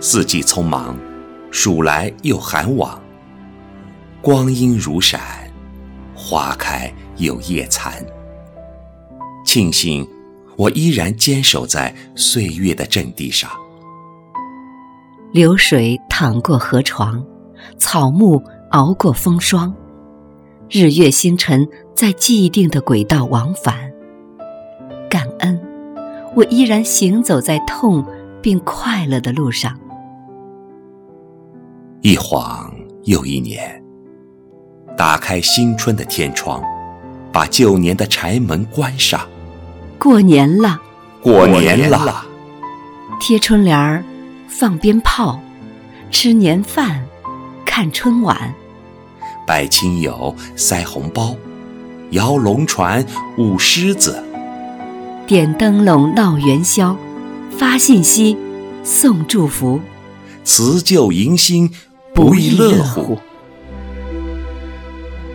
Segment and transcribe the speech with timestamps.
[0.00, 0.96] 四季匆忙，
[1.50, 3.00] 暑来又寒往。
[4.22, 5.20] 光阴如闪，
[6.14, 7.94] 花开又叶残。
[9.44, 10.08] 庆幸
[10.56, 13.50] 我依然坚守在岁月的阵地上。
[15.32, 17.24] 流水淌过河床，
[17.76, 19.74] 草木熬过风霜，
[20.70, 23.90] 日月星辰在既定的轨道往返。
[25.10, 25.60] 感恩，
[26.36, 28.04] 我依然行走在痛
[28.40, 29.76] 并快乐的路上。
[32.00, 32.72] 一晃
[33.06, 33.82] 又一年，
[34.96, 36.62] 打开新春的天窗，
[37.32, 39.20] 把旧年的柴门关上。
[39.98, 40.80] 过年了，
[41.20, 42.24] 过年了，
[43.18, 44.04] 贴春联儿，
[44.46, 45.40] 放鞭炮，
[46.08, 47.04] 吃年饭，
[47.64, 48.54] 看春晚，
[49.44, 51.34] 拜亲友，塞红包，
[52.10, 53.04] 摇龙船，
[53.36, 54.22] 舞狮子，
[55.26, 56.96] 点灯笼，闹元宵，
[57.50, 58.38] 发信息，
[58.84, 59.80] 送祝福，
[60.44, 61.68] 辞旧迎新。
[62.18, 63.16] 不亦乐乎！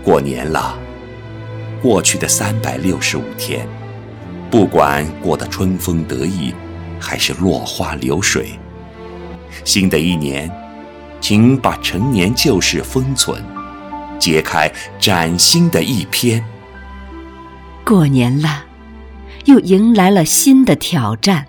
[0.04, 0.78] 过年了，
[1.82, 3.66] 过去的三百六十五天，
[4.52, 6.54] 不管过得春风得意，
[7.00, 8.60] 还是落花流水，
[9.64, 10.52] 新的一年，
[11.22, 13.42] 请把陈年旧事封存，
[14.20, 16.44] 揭开崭新的一篇。
[17.86, 18.66] 过年了，
[19.46, 21.46] 又迎来了新的挑战，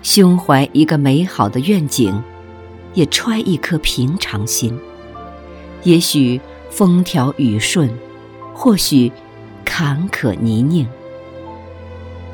[0.00, 2.22] 胸怀一个美好的愿景。
[2.98, 4.76] 也揣一颗平常心，
[5.84, 7.88] 也许风调雨顺，
[8.52, 9.12] 或许
[9.64, 10.84] 坎坷泥泞。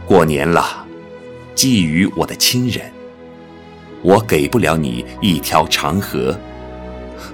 [0.07, 0.87] 过年了，
[1.55, 2.91] 寄予我的亲人，
[4.01, 6.35] 我给不了你一条长河，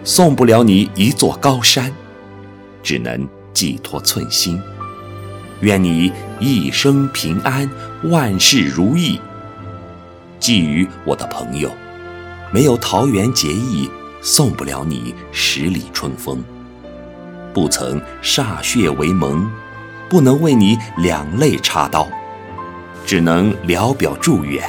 [0.03, 1.93] 送不了你一座高山，
[2.83, 4.61] 只能寄托寸心。
[5.61, 6.11] 愿你
[6.41, 7.71] 一生平安，
[8.11, 9.21] 万事如意。
[10.41, 11.71] 寄予我的朋友。
[12.53, 13.89] 没有桃园结义，
[14.21, 16.39] 送不了你十里春风；
[17.55, 19.49] 不曾歃血为盟，
[20.09, 22.09] 不能为你两肋插刀，
[23.07, 24.69] 只能聊表祝愿。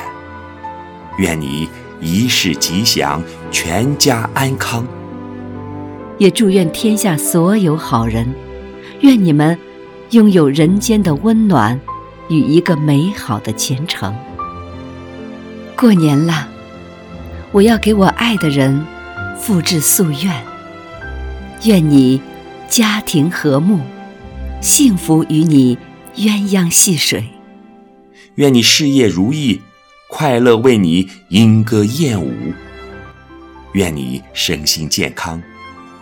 [1.17, 1.67] 愿你
[1.99, 4.85] 一世吉祥，全家安康。
[6.19, 8.31] 也祝愿天下所有好人，
[8.99, 9.57] 愿你们
[10.11, 11.79] 拥有人间的温暖
[12.29, 14.15] 与一个美好的前程。
[15.75, 16.47] 过年了。
[17.53, 18.85] 我要给我爱的人
[19.37, 20.41] 复制夙愿，
[21.65, 22.21] 愿你
[22.69, 23.81] 家庭和睦，
[24.61, 25.77] 幸福与你
[26.15, 27.21] 鸳鸯戏水；
[28.35, 29.59] 愿你事业如意，
[30.07, 32.53] 快乐为你莺歌燕舞；
[33.73, 35.41] 愿你身心健康，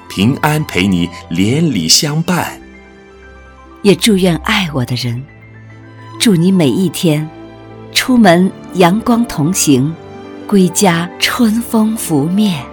[0.08, 2.62] 平安陪你连理相伴。
[3.82, 5.24] 也祝愿爱我的人，
[6.20, 7.28] 祝你每一天
[7.92, 9.92] 出门阳光同行。
[10.50, 12.66] 归家春风拂面，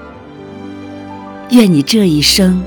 [1.50, 2.62] 愿你这一生，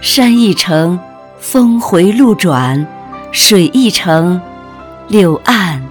[0.00, 0.96] 山一程，
[1.40, 2.86] 峰回路转，
[3.32, 4.40] 水一程，
[5.08, 5.82] 柳暗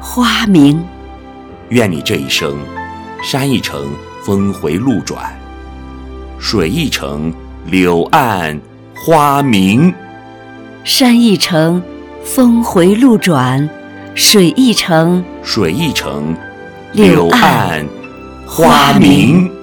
[0.00, 0.82] 花明。
[1.68, 2.56] 愿你这一生，
[3.22, 3.86] 山一程，
[4.24, 5.38] 峰回路转，
[6.38, 7.30] 水一程，
[7.66, 8.58] 柳暗
[8.94, 9.92] 花明。
[10.84, 11.82] 山一程，
[12.24, 13.68] 峰回路转，
[14.14, 16.34] 水一程，水一程。
[16.92, 17.86] 柳暗
[18.46, 19.57] 花明。